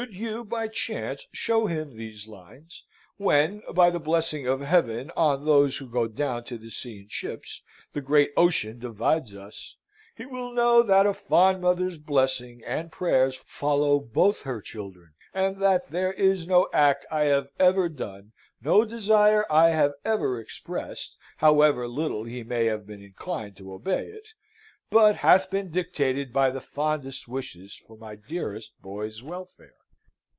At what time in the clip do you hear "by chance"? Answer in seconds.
0.43-1.27